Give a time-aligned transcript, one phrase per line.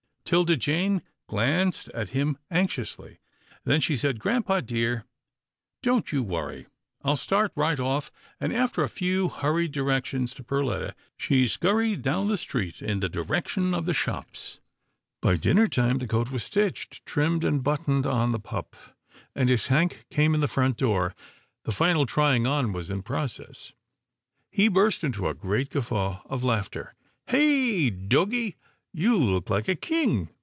[0.23, 3.19] 'Tilda Jane glanced at him anxiously,
[3.65, 5.03] then she said," Grampa dear,
[5.83, 6.67] don't you worry—
[7.03, 10.43] I'll start 132 'TILDA JANE'S ORPHANS right off," and, after a few hurried directions to
[10.45, 14.61] Perletta, she scurried down the street in the direc tion of the shops.
[15.21, 18.77] By dinner time the coat was stitched, trimmed and buttoned on the pup,
[19.35, 21.13] and, as Hank came in the front door,
[21.65, 23.73] the final trying on was in process.
[24.49, 26.95] He burst into a great guffaw of laughter,"
[27.27, 28.55] Hey, doggie,
[28.93, 30.27] you look like a king."